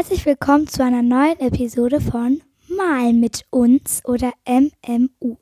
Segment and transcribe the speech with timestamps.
[0.00, 2.40] Herzlich willkommen zu einer neuen Episode von
[2.74, 5.36] Mal mit uns oder MMU.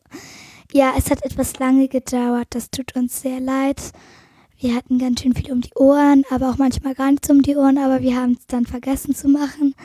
[0.73, 3.81] Ja, es hat etwas lange gedauert, das tut uns sehr leid.
[4.59, 7.55] Wir hatten ganz schön viel um die Ohren, aber auch manchmal gar nichts um die
[7.55, 9.77] Ohren, aber wir haben es dann vergessen zu machen.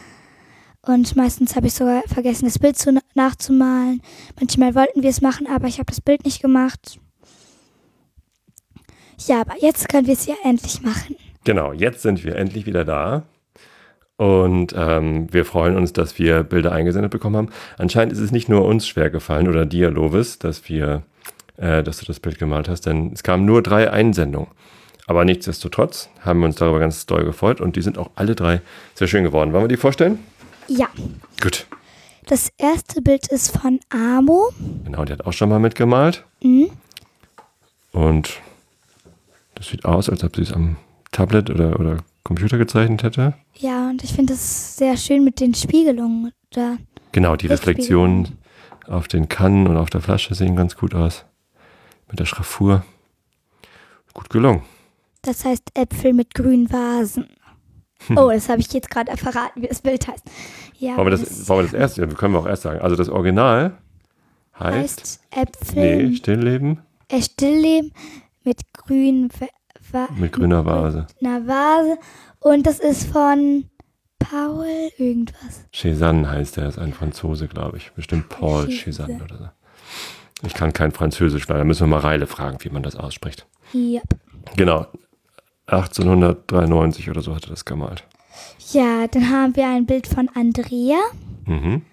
[0.81, 4.01] Und meistens habe ich sogar vergessen, das Bild zu, nachzumalen.
[4.40, 6.99] Manchmal wollten wir es machen, aber ich habe das Bild nicht gemacht.
[9.27, 11.15] Ja, aber jetzt können wir es ja endlich machen.
[11.43, 13.27] Genau, jetzt sind wir endlich wieder da.
[14.17, 17.49] Und ähm, wir freuen uns, dass wir Bilder eingesendet bekommen haben.
[17.77, 21.04] Anscheinend ist es nicht nur uns schwer gefallen oder dir, Lovis, dass wir,
[21.57, 24.49] äh, dass du das Bild gemalt hast, denn es kamen nur drei Einsendungen.
[25.07, 28.62] Aber nichtsdestotrotz haben wir uns darüber ganz doll gefreut und die sind auch alle drei
[28.93, 29.52] sehr schön geworden.
[29.52, 30.20] Wollen wir die vorstellen?
[30.68, 30.87] Ja.
[31.41, 31.65] Gut.
[32.27, 34.54] Das erste Bild ist von Amo.
[34.85, 36.24] Genau, die hat auch schon mal mitgemalt.
[36.41, 36.70] Mhm.
[37.91, 38.40] Und
[39.55, 40.77] das sieht aus, als ob sie es am
[41.12, 43.34] Tablet oder, oder Computer gezeichnet hätte.
[43.55, 46.77] Ja, und ich finde es sehr schön mit den Spiegelungen da.
[47.12, 48.38] Genau, die Reflexionen
[48.88, 51.26] auf den Kannen und auf der Flasche sehen ganz gut aus.
[52.10, 52.84] Mit der Schraffur.
[54.13, 54.63] Gut gelungen.
[55.21, 57.27] Das heißt Äpfel mit grünen Vasen.
[58.10, 60.24] Oh, das habe ich jetzt gerade verraten, wie das Bild heißt.
[60.77, 62.80] Ja, wollen, wir das, wollen wir das erst, können wir auch erst sagen.
[62.82, 63.77] Also das Original
[64.59, 66.08] heißt, heißt Äpfel.
[66.08, 66.81] Nee, Stillleben.
[67.08, 67.94] Äh, Stillleben
[68.44, 69.30] mit grünen
[69.94, 71.08] Va mit grüner Vase.
[71.19, 71.97] Mit einer Vase.
[72.40, 73.66] Und das ist von
[74.19, 74.66] Paul
[74.97, 75.66] irgendwas.
[75.74, 77.91] Cézanne heißt er, ist ein Franzose, glaube ich.
[77.94, 79.50] Bestimmt Paul Cézanne oder so.
[80.46, 83.47] Ich kann kein Französisch, leider müssen wir mal Reile fragen, wie man das ausspricht.
[83.74, 84.03] Yep.
[84.58, 84.88] Genau.
[85.68, 88.03] 1893 oder so hat er das gemalt.
[88.72, 91.00] Ja, dann haben wir ein Bild von Andrea.
[91.46, 91.84] Mhm.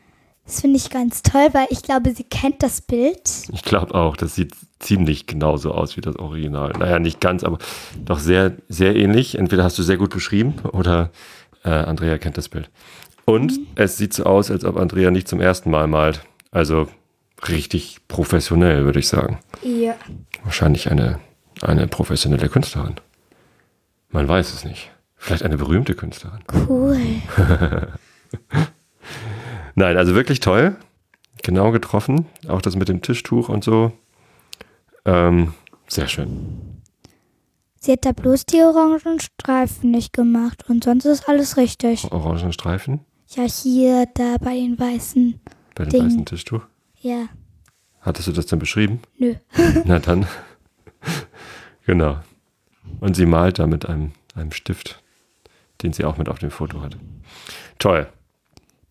[0.45, 3.23] Das finde ich ganz toll, weil ich glaube, sie kennt das Bild.
[3.53, 6.73] Ich glaube auch, das sieht ziemlich genauso aus wie das Original.
[6.79, 7.59] Naja, nicht ganz, aber
[8.05, 9.39] doch sehr, sehr ähnlich.
[9.39, 11.11] Entweder hast du sehr gut beschrieben oder
[11.65, 12.71] äh, Andrea kennt das Bild.
[13.27, 13.67] Und mhm.
[13.77, 16.23] es sieht so aus, als ob Andrea nicht zum ersten Mal malt.
[16.51, 16.89] Also
[17.49, 19.39] richtig professionell, würde ich sagen.
[19.63, 19.95] Ja.
[20.43, 21.21] Wahrscheinlich eine,
[21.63, 22.97] eine professionelle Künstlerin.
[24.09, 24.91] Man weiß es nicht.
[25.17, 26.41] Vielleicht eine berühmte Künstlerin.
[26.67, 26.99] Cool.
[29.81, 30.77] Nein, also wirklich toll.
[31.43, 32.27] Genau getroffen.
[32.47, 33.93] Auch das mit dem Tischtuch und so.
[35.07, 35.55] Ähm,
[35.89, 36.83] sehr schön.
[37.81, 42.13] Sie hat da bloß die orangen Streifen nicht gemacht und sonst ist alles richtig.
[42.13, 43.01] Orangen Streifen?
[43.29, 45.41] Ja, hier, da bei den weißen.
[45.75, 46.61] Bei dem weißen Tischtuch?
[47.01, 47.31] Ja.
[48.03, 49.01] Hattest du das denn beschrieben?
[49.17, 49.37] Nö.
[49.87, 50.27] Na dann.
[51.87, 52.19] genau.
[53.01, 55.03] Und sie malt da mit einem, einem Stift,
[55.83, 56.99] den sie auch mit auf dem Foto hat.
[57.79, 58.09] Toll.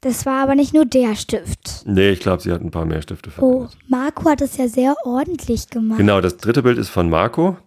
[0.01, 1.83] Das war aber nicht nur der Stift.
[1.85, 4.95] Nee, ich glaube, sie hat ein paar mehr Stifte Oh, Marco hat es ja sehr
[5.03, 5.97] ordentlich gemacht.
[5.97, 7.57] Genau, das dritte Bild ist von Marco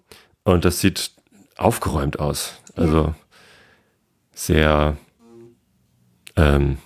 [0.45, 1.13] und das sieht
[1.59, 2.55] aufgeräumt aus.
[2.75, 3.15] Also ja.
[4.33, 4.97] sehr
[6.37, 6.79] ähm,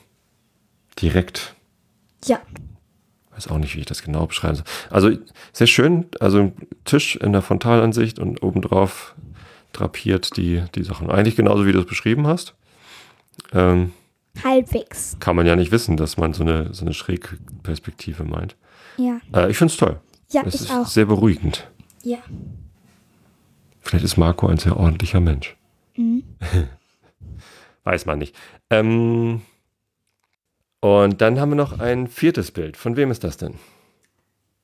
[1.01, 1.55] direkt.
[2.25, 2.41] Ja.
[3.31, 4.65] Weiß auch nicht, wie ich das genau beschreiben soll.
[4.91, 5.17] Also
[5.53, 6.53] sehr schön, also ein
[6.84, 9.15] Tisch in der Frontalansicht und obendrauf
[9.73, 11.11] drapiert die, die Sachen.
[11.11, 12.55] Eigentlich genauso, wie du es beschrieben hast.
[13.53, 13.93] Ähm,
[14.44, 15.16] Halbwegs.
[15.20, 18.56] Kann man ja nicht wissen, dass man so eine, so eine Schrägperspektive meint.
[18.97, 19.20] Ja.
[19.34, 20.00] Äh, ich finde es toll.
[20.30, 20.86] Ja, es ich ist auch.
[20.86, 21.69] sehr beruhigend.
[22.02, 22.19] Ja.
[23.80, 25.56] Vielleicht ist Marco ein sehr ordentlicher Mensch.
[25.97, 26.24] Mhm.
[27.84, 28.34] Weiß man nicht.
[28.70, 29.42] Ähm,
[30.80, 32.76] und dann haben wir noch ein viertes Bild.
[32.76, 33.54] Von wem ist das denn?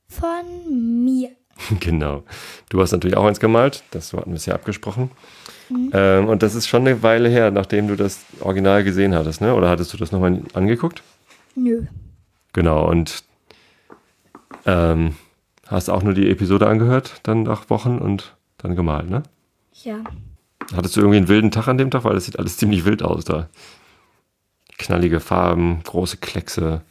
[0.08, 1.30] Von mir.
[1.80, 2.22] genau.
[2.68, 3.82] Du hast natürlich auch eins gemalt.
[3.90, 5.10] Das hatten wir es ja abgesprochen.
[5.68, 5.90] Mhm.
[5.92, 9.54] Ähm, und das ist schon eine Weile her, nachdem du das Original gesehen hattest, ne?
[9.54, 11.02] Oder hattest du das nochmal angeguckt?
[11.54, 11.86] Nö.
[12.52, 13.24] Genau, und
[14.66, 15.16] ähm,
[15.66, 19.22] hast auch nur die Episode angehört, dann nach Wochen und dann gemalt, ne?
[19.82, 19.96] Ja.
[20.74, 22.04] Hattest du irgendwie einen wilden Tag an dem Tag?
[22.04, 23.48] Weil das sieht alles ziemlich wild aus da.
[24.78, 26.82] Knallige Farben, große Kleckse.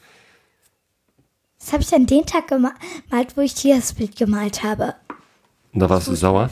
[1.62, 4.96] Das habe ich an den Tag gemalt, wo ich dir das Bild gemalt habe.
[5.74, 6.50] Und da warst du sauer?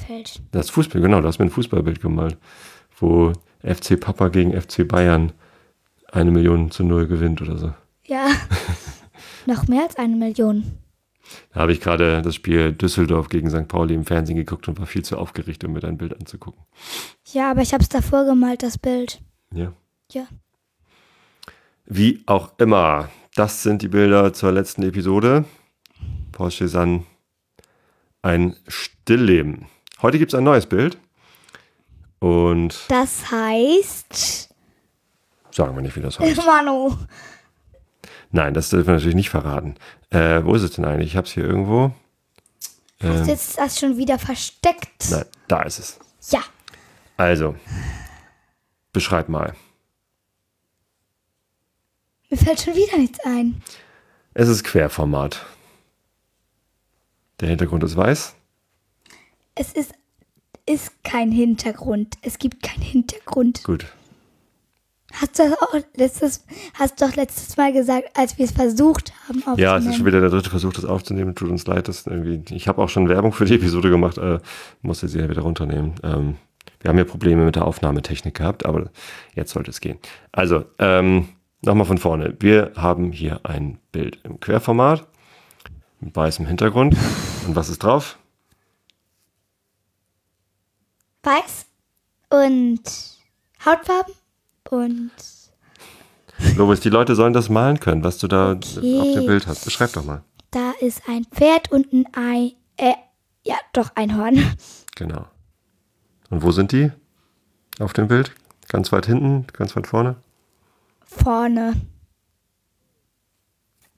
[0.51, 2.37] Das Fußball, genau, du hast mir ein Fußballbild gemalt,
[2.99, 3.33] wo
[3.63, 5.33] FC Papa gegen FC Bayern
[6.11, 7.73] eine Million zu null gewinnt oder so.
[8.05, 8.29] Ja,
[9.45, 10.77] noch mehr als eine Million.
[11.53, 13.67] Da habe ich gerade das Spiel Düsseldorf gegen St.
[13.67, 16.63] Pauli im Fernsehen geguckt und war viel zu aufgeregt, um mir dein Bild anzugucken.
[17.33, 19.21] Ja, aber ich habe es davor gemalt, das Bild.
[19.53, 19.73] Ja.
[20.11, 20.27] Ja.
[21.85, 23.09] Wie auch immer,
[23.39, 25.45] das sind die Bilder zur letzten Episode.
[26.33, 27.03] Paul Cézanne,
[28.21, 29.67] ein Stillleben.
[30.01, 30.97] Heute gibt es ein neues Bild.
[32.19, 32.77] Und.
[32.89, 34.53] Das heißt.
[35.51, 36.35] Sagen wir nicht, wie das heißt.
[36.45, 36.97] Manu.
[38.31, 39.75] Nein, das dürfen wir natürlich nicht verraten.
[40.09, 41.11] Äh, wo ist es denn eigentlich?
[41.11, 41.93] Ich habe es hier irgendwo.
[43.01, 45.11] Hast du jetzt das schon wieder versteckt?
[45.11, 45.99] Nein, da ist es.
[46.29, 46.41] Ja.
[47.15, 47.55] Also,
[48.91, 49.55] beschreib mal.
[52.29, 53.61] Mir fällt schon wieder nichts ein.
[54.33, 55.45] Es ist Querformat.
[57.39, 58.35] Der Hintergrund ist weiß.
[59.55, 59.93] Es ist,
[60.65, 62.17] ist kein Hintergrund.
[62.21, 63.63] Es gibt keinen Hintergrund.
[63.63, 63.87] Gut.
[65.13, 66.45] Hast du das auch letztes,
[66.75, 69.59] hast doch letztes Mal gesagt, als wir es versucht haben aufzunehmen.
[69.59, 71.33] Ja, es ist schon wieder der dritte Versuch, das aufzunehmen.
[71.33, 72.43] Tut uns leid, dass irgendwie.
[72.55, 74.37] Ich habe auch schon Werbung für die Episode gemacht, äh,
[74.83, 75.95] musste sie ja wieder runternehmen.
[76.03, 76.35] Ähm,
[76.81, 78.91] wir haben ja Probleme mit der Aufnahmetechnik gehabt, aber
[79.33, 79.97] jetzt sollte es gehen.
[80.31, 81.29] Also, ähm,
[81.61, 82.35] nochmal von vorne.
[82.39, 85.05] Wir haben hier ein Bild im Querformat
[85.99, 86.95] mit weißem Hintergrund.
[87.47, 88.17] Und was ist drauf?
[91.23, 91.65] Weiß
[92.29, 92.81] und
[93.65, 94.13] Hautfarben
[94.69, 95.11] und
[96.55, 98.99] Lovis, die Leute sollen das malen können, was du da Okay.
[98.99, 99.65] auf dem Bild hast.
[99.65, 100.23] Beschreib doch mal.
[100.51, 102.53] da ist ein Pferd und ein Ei.
[102.77, 102.93] Äh,
[103.43, 104.55] ja, doch, ein Horn.
[104.95, 105.25] Genau.
[106.29, 106.91] Und wo sind die?
[107.79, 108.31] Auf dem Bild?
[108.69, 110.15] Ganz weit hinten, ganz weit vorne?
[111.09, 111.75] Vorne.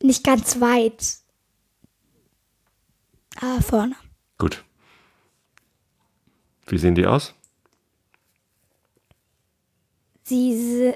[0.02, 1.18] Nicht ganz weit.
[3.40, 3.96] Ah, vorne.
[4.38, 4.64] Gut.
[6.68, 7.34] Wie sehen die aus?
[10.24, 10.94] Sie,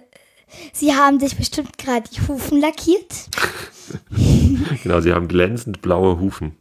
[0.71, 3.29] sie haben sich bestimmt gerade die Hufen lackiert.
[4.81, 6.55] Genau, sie haben glänzend blaue Hufen.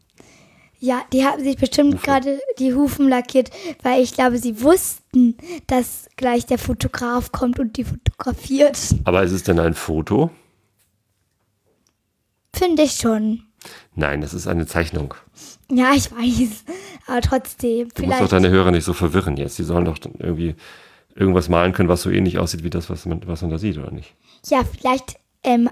[0.85, 3.49] Ja, die haben sich bestimmt gerade die Hufen lackiert,
[3.83, 5.35] weil ich glaube, sie wussten,
[5.67, 8.79] dass gleich der Fotograf kommt und die fotografiert.
[9.05, 10.31] Aber ist es denn ein Foto?
[12.53, 13.45] Finde ich schon.
[13.95, 15.15] Nein, das ist eine Zeichnung.
[15.71, 16.65] Ja, ich weiß.
[17.07, 19.59] Aber trotzdem, Du musst doch deine Hörer nicht so verwirren jetzt.
[19.59, 20.55] Die sollen doch irgendwie
[21.15, 23.79] irgendwas malen können, was so ähnlich aussieht wie das, was man, was man da sieht,
[23.79, 24.13] oder nicht?
[24.51, 25.71] Ja, vielleicht ähm,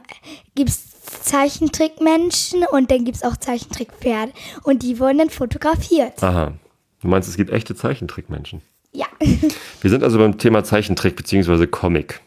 [0.54, 4.32] gibt es Zeichentrickmenschen und dann gibt es auch Zeichentrickpferde.
[4.62, 6.22] Und die wurden dann fotografiert.
[6.22, 6.52] Aha.
[7.00, 8.62] Du meinst, es gibt echte Zeichentrickmenschen?
[8.92, 9.06] Ja.
[9.80, 11.66] Wir sind also beim Thema Zeichentrick bzw.
[11.66, 12.20] Comic.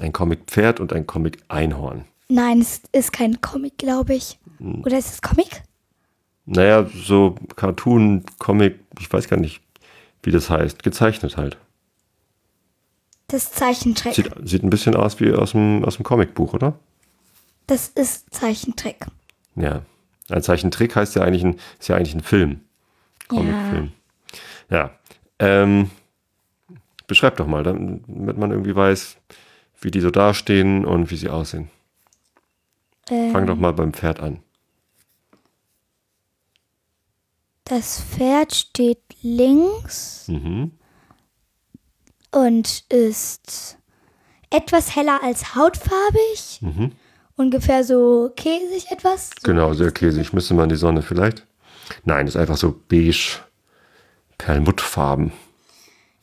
[0.00, 2.04] Ein Comic-Pferd und ein Comic-Einhorn.
[2.28, 4.38] Nein, es ist kein Comic, glaube ich.
[4.58, 4.82] Hm.
[4.84, 5.62] Oder ist es Comic?
[6.44, 9.60] Naja, so Cartoon, Comic, ich weiß gar nicht,
[10.22, 10.82] wie das heißt.
[10.82, 11.56] Gezeichnet halt.
[13.28, 14.14] Das Zeichentrick.
[14.14, 16.78] Sieht, sieht ein bisschen aus wie aus dem, aus dem Comicbuch, oder?
[17.66, 19.06] Das ist Zeichentrick.
[19.56, 19.82] Ja.
[20.28, 22.60] Ein Zeichentrick heißt ja eigentlich ein, ist ja eigentlich ein Film.
[23.28, 23.92] Comicfilm.
[24.70, 24.90] Ja.
[25.38, 25.90] Ähm,
[27.06, 29.16] beschreib doch mal, damit man irgendwie weiß,
[29.80, 31.70] wie die so dastehen und wie sie aussehen.
[33.10, 34.42] Ähm, Fang doch mal beim Pferd an.
[37.64, 40.72] Das Pferd steht links Mhm.
[42.30, 43.76] und ist
[44.50, 46.58] etwas heller als hautfarbig.
[46.60, 46.92] Mhm.
[47.36, 49.30] Ungefähr so käsig etwas.
[49.42, 50.32] Genau, sehr käsig.
[50.32, 51.46] Müsste man die Sonne vielleicht?
[52.04, 53.38] Nein, ist einfach so beige,
[54.38, 55.32] perlmuttfarben.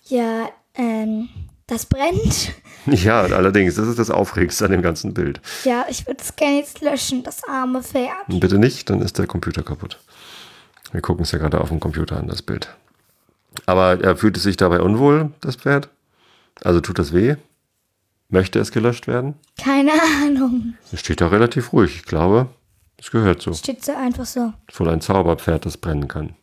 [0.05, 1.29] Ja, ähm,
[1.67, 2.51] das brennt.
[2.85, 5.39] Ja, allerdings, das ist das Aufregendste an dem ganzen Bild.
[5.63, 8.27] Ja, ich würde es gerne jetzt löschen, das arme Pferd.
[8.27, 10.01] Bitte nicht, dann ist der Computer kaputt.
[10.91, 12.67] Wir gucken es ja gerade auf dem Computer an, das Bild.
[13.65, 15.87] Aber er fühlt es sich dabei unwohl, das Pferd?
[16.61, 17.37] Also tut das weh?
[18.33, 19.35] Möchte es gelöscht werden?
[19.63, 19.91] Keine
[20.25, 20.73] Ahnung.
[20.91, 21.97] Es steht da relativ ruhig.
[21.97, 22.49] Ich glaube,
[22.97, 23.53] es gehört so.
[23.53, 24.51] Steht so einfach so.
[24.67, 26.33] Ist wohl ein Zauberpferd, das brennen kann.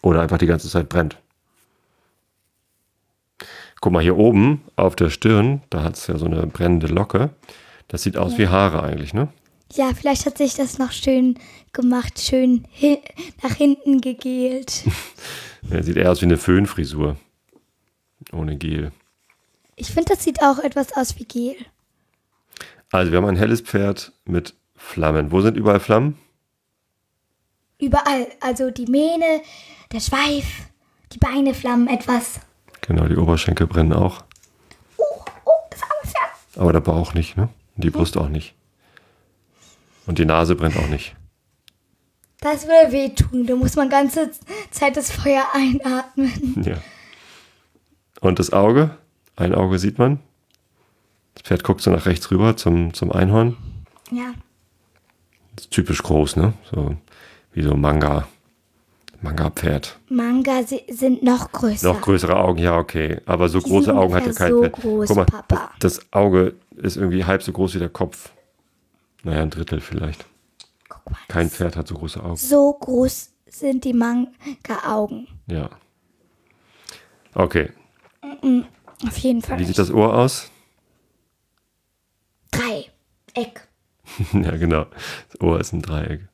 [0.00, 1.18] Oder einfach die ganze Zeit brennt.
[3.80, 7.30] Guck mal, hier oben auf der Stirn, da hat es ja so eine brennende Locke.
[7.88, 9.26] Das sieht aus wie Haare eigentlich, ne?
[9.72, 11.36] Ja, vielleicht hat sich das noch schön
[11.72, 13.00] gemacht, schön hi
[13.42, 14.84] nach hinten gegelt.
[15.68, 17.16] Er sieht eher aus wie eine Föhnfrisur.
[18.30, 18.92] Ohne Gel.
[19.76, 21.56] Ich finde, das sieht auch etwas aus wie Gel.
[22.90, 25.30] Also, wir haben ein helles Pferd mit Flammen.
[25.30, 26.18] Wo sind überall Flammen?
[27.78, 28.26] Überall.
[28.40, 29.42] Also die Mähne,
[29.92, 30.46] der Schweif,
[31.12, 32.40] die Beine flammen etwas.
[32.80, 34.24] Genau, die Oberschenkel brennen auch.
[34.96, 35.04] Oh,
[35.44, 36.58] oh, das arme Pferd.
[36.58, 37.48] Aber der Bauch nicht, ne?
[37.74, 38.54] Und die Brust auch nicht.
[40.06, 41.14] Und die Nase brennt auch nicht.
[42.40, 43.46] Das würde wehtun.
[43.46, 44.30] Da muss man ganze
[44.70, 46.62] Zeit das Feuer einatmen.
[46.64, 46.76] Ja.
[48.20, 48.96] Und das Auge?
[49.36, 50.20] Ein Auge sieht man.
[51.34, 53.56] Das Pferd guckt so nach rechts rüber zum, zum Einhorn.
[54.10, 54.32] Ja.
[55.70, 56.52] Typisch groß, ne?
[56.70, 56.96] So
[57.52, 58.26] wie so Manga.
[59.22, 59.98] Manga-Pferd.
[60.10, 61.88] Manga si- sind noch größer.
[61.90, 63.20] Noch größere Augen, ja, okay.
[63.24, 64.72] Aber so Die große Augen hat ja kein so Pferd.
[64.74, 65.70] groß, Guck mal, Papa.
[65.78, 68.30] Das, das Auge ist irgendwie halb so groß wie der Kopf.
[69.24, 70.26] Naja, ein Drittel vielleicht.
[70.90, 71.18] Guck mal.
[71.28, 72.36] Kein Pferd hat so große Augen.
[72.36, 75.28] So groß sind die Manga-Augen.
[75.46, 75.70] Ja.
[77.34, 77.70] Okay.
[79.04, 79.58] Auf jeden Fall.
[79.58, 80.50] Wie sieht das Ohr aus?
[82.50, 82.86] Drei.
[83.34, 83.68] Eck.
[84.32, 84.86] ja, genau.
[85.30, 86.28] Das Ohr ist ein Dreieck.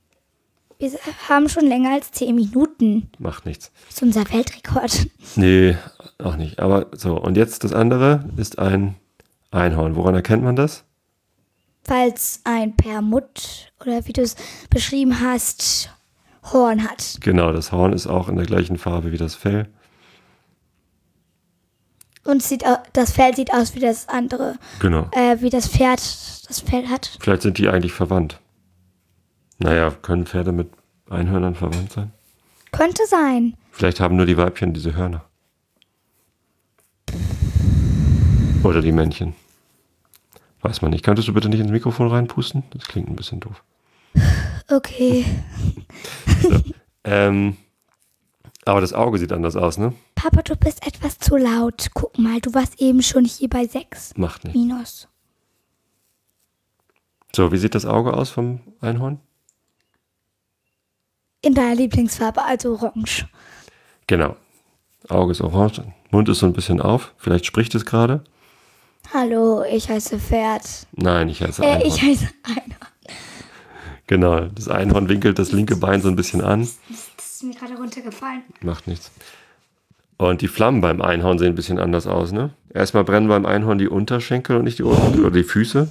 [0.79, 0.91] Wir
[1.29, 3.11] haben schon länger als zehn Minuten Minuten.
[3.19, 3.71] Macht nichts.
[3.87, 5.09] Das ist unser Weltrekord.
[5.37, 5.79] Nee,
[6.19, 6.61] auch nicht.
[6.61, 8.97] Aber so, und jetzt das andere ist ein
[9.51, 9.97] Einhorn.
[9.97, 10.85] Woran erkennt man das?
[11.89, 14.37] Es ein Permut oder wie du es
[14.69, 15.91] beschrieben hast,
[16.53, 17.17] Horn hat.
[17.21, 19.69] Genau, das Horn ist auch in der gleichen Farbe wie das Fell.
[22.25, 25.09] Und sieht, das Fell sieht aus wie das andere, Genau.
[25.13, 25.99] äh, wie das Pferd
[26.49, 27.17] das Fell hat.
[27.21, 28.39] Vielleicht sind die eigentlich verwandt.
[29.59, 30.71] Naja, können Pferde mit
[31.11, 32.13] Einhörnern verwandt sein?
[32.71, 33.55] Könnte sein.
[33.71, 35.25] Vielleicht haben nur die Weibchen diese Hörner.
[38.65, 39.35] Oder die Männchen.
[40.61, 41.05] Weiß man nicht.
[41.05, 42.63] Könntest du bitte nicht ins Mikrofon reinpusten?
[42.71, 43.63] Das klingt ein bisschen doof.
[44.71, 45.25] Okay.
[47.05, 47.57] Ähm,
[48.65, 49.93] aber das Auge sieht anders aus, ne?
[50.23, 51.89] Papa, du bist etwas zu laut.
[51.95, 54.55] Guck mal, du warst eben schon hier bei 6 Macht nicht.
[54.55, 55.09] minus.
[57.35, 59.19] So, wie sieht das Auge aus vom Einhorn?
[61.41, 63.27] In deiner Lieblingsfarbe, also orange.
[64.07, 64.37] Genau.
[65.09, 67.13] Auge ist orange, Mund ist so ein bisschen auf.
[67.17, 68.23] Vielleicht spricht es gerade.
[69.13, 70.87] Hallo, ich heiße Pferd.
[70.93, 71.89] Nein, ich heiße Äh, Einhorn.
[71.89, 72.93] ich heiße Einhorn.
[74.07, 76.69] Genau, das Einhorn winkelt das linke Bein so ein bisschen an.
[77.17, 78.43] Das ist mir gerade runtergefallen.
[78.61, 79.11] Macht nichts.
[80.19, 82.51] Und die Flammen beim Einhorn sehen ein bisschen anders aus, ne?
[82.73, 85.91] Erstmal brennen beim Einhorn die Unterschenkel und nicht die Ohren oder die Füße.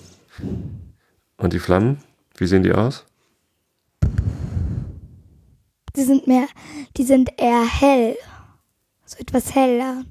[1.37, 1.97] Und die Flammen,
[2.37, 3.05] wie sehen die aus?
[5.95, 6.47] Die sind mehr,
[6.97, 8.15] die sind eher hell.
[9.05, 10.03] So etwas heller.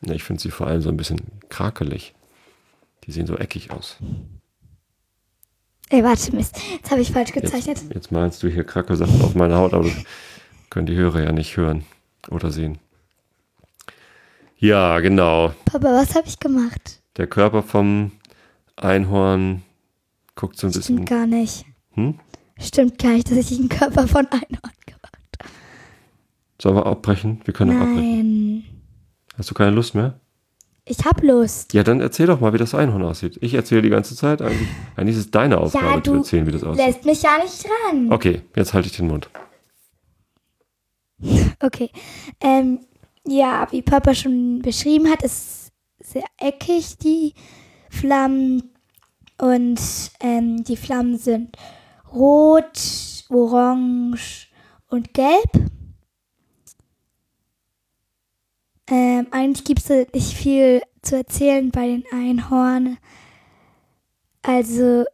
[0.00, 2.14] Ne, ich finde sie vor allem so ein bisschen krakelig.
[3.04, 3.96] Die sehen so eckig aus.
[5.90, 6.60] Ey, warte, Mist.
[6.70, 7.78] Jetzt habe ich falsch gezeichnet.
[7.78, 10.04] Jetzt, jetzt malst du hier Krackelsachen auf meine Haut, aber das
[10.70, 11.84] können die Hörer ja nicht hören
[12.30, 12.78] oder sehen.
[14.58, 15.52] Ja, genau.
[15.64, 17.00] Papa, was habe ich gemacht?
[17.16, 18.12] Der Körper vom
[18.76, 19.62] Einhorn
[20.34, 20.96] guckt so ein bisschen.
[20.96, 21.64] Stimmt gar nicht.
[21.92, 22.18] Hm?
[22.58, 25.50] Stimmt gar nicht, dass ich den Körper von Einhorn gemacht habe.
[26.60, 27.40] Sollen wir abbrechen?
[27.44, 28.54] Wir können auch abbrechen.
[28.56, 28.64] Nein.
[29.36, 30.18] Hast du keine Lust mehr?
[30.84, 31.74] Ich hab Lust.
[31.74, 33.38] Ja, dann erzähl doch mal, wie das Einhorn aussieht.
[33.42, 34.42] Ich erzähle die ganze Zeit.
[34.42, 36.84] Eigentlich, eigentlich ist es deine Aufgabe Ja, zu erzählen, wie das aussieht.
[36.84, 38.10] Lässt mich ja nicht dran.
[38.10, 39.30] Okay, jetzt halte ich den Mund.
[41.60, 41.90] Okay.
[42.40, 42.78] Ähm,
[43.28, 47.34] ja, wie Papa schon beschrieben hat, ist sehr eckig, die
[47.90, 48.74] Flammen.
[49.40, 49.80] Und
[50.20, 51.56] ähm, die Flammen sind
[52.12, 54.48] rot, orange
[54.88, 55.70] und gelb.
[58.90, 62.98] Ähm, eigentlich gibt es nicht viel zu erzählen bei den Einhorn.
[64.42, 65.04] Also,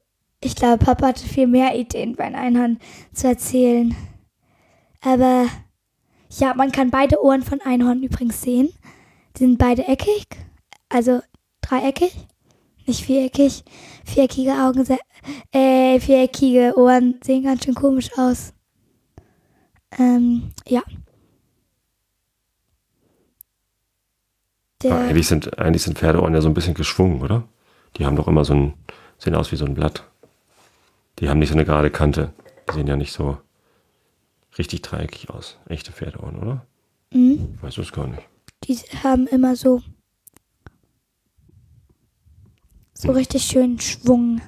[0.40, 2.78] ich glaube, Papa hatte viel mehr Ideen bei den Einhorn
[3.12, 3.94] zu erzählen.
[5.00, 5.46] Aber
[6.38, 8.70] ja, man kann beide Ohren von Einhorn übrigens sehen.
[9.36, 10.26] Die sind beide eckig,
[10.88, 11.20] also
[11.60, 12.14] dreieckig,
[12.86, 13.64] nicht viereckig.
[14.04, 14.86] Viereckige Augen,
[15.52, 18.52] äh, viereckige Ohren sehen ganz schön komisch aus.
[19.98, 20.82] Ähm, ja.
[24.82, 27.44] Aber Der, eigentlich, sind, eigentlich sind Pferdeohren ja so ein bisschen geschwungen, oder?
[27.96, 28.74] Die haben doch immer so ein,
[29.18, 30.04] sehen aus wie so ein Blatt.
[31.18, 32.34] Die haben nicht so eine gerade Kante.
[32.68, 33.38] Die sehen ja nicht so
[34.58, 35.58] richtig dreieckig aus.
[35.66, 36.66] Echte Pferdeohren, oder?
[37.12, 38.22] mh, Ich weiß das gar nicht.
[38.64, 39.82] die haben immer so
[42.94, 44.40] so richtig schön Schwung.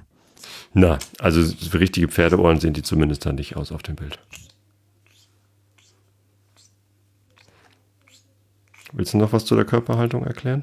[0.72, 4.18] Na, also für richtige Pferdeohren sehen die zumindest dann nicht aus auf dem Bild.
[8.92, 10.62] Willst du noch was zu der Körperhaltung erklären?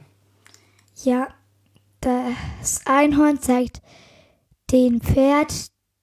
[1.03, 1.27] Ja,
[2.01, 3.81] das Einhorn zeigt
[4.71, 5.53] den Pferd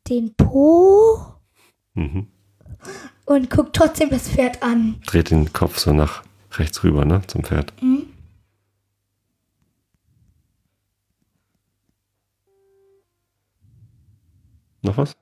[0.08, 1.18] den Po
[1.94, 2.28] Mhm.
[3.30, 5.00] Und guckt trotzdem das Pferd an.
[5.06, 7.72] Dreht den Kopf so nach rechts rüber, ne, zum Pferd.
[14.82, 15.12] Noch was?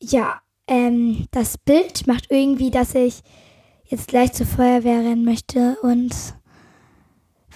[0.00, 3.22] Ja, ähm, das Bild macht irgendwie, dass ich
[3.86, 6.14] jetzt gleich zur Feuerwehr rennen möchte und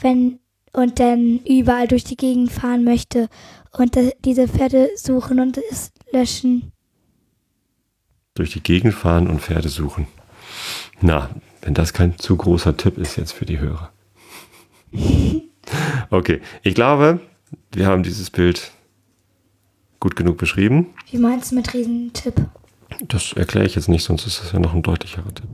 [0.00, 0.40] wenn
[0.72, 3.28] und dann überall durch die Gegend fahren möchte
[3.70, 6.73] und diese Pferde suchen und es löschen.
[8.34, 10.06] Durch die Gegend fahren und Pferde suchen.
[11.00, 11.30] Na,
[11.62, 13.90] wenn das kein zu großer Tipp ist jetzt für die Hörer.
[16.10, 17.20] Okay, ich glaube,
[17.72, 18.70] wir haben dieses Bild
[19.98, 20.88] gut genug beschrieben.
[21.10, 22.34] Wie meinst du mit Riesentipp?
[23.08, 25.48] Das erkläre ich jetzt nicht, sonst ist das ja noch ein deutlicherer Tipp.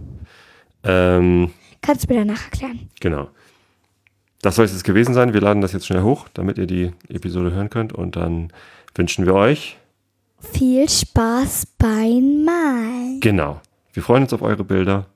[0.83, 2.89] Ähm, Kannst du mir danach erklären.
[2.99, 3.29] genau.
[4.43, 5.33] Das soll es jetzt gewesen sein.
[5.33, 7.93] Wir laden das jetzt schnell hoch, damit ihr die Episode hören könnt.
[7.93, 8.53] Und dann
[8.97, 9.77] wünschen wir euch,
[10.41, 13.21] Viel Spaß beim Malen.
[13.21, 13.61] genau,
[13.93, 15.07] wir freuen uns auf eure Bilder.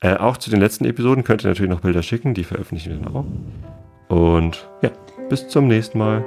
[0.00, 3.04] Äh, auch zu den letzten Episoden könnt ihr natürlich noch Bilder schicken, die veröffentlichen wir
[3.04, 3.24] dann auch.
[4.08, 4.90] Und ja,
[5.28, 6.24] bis zum nächsten Mal.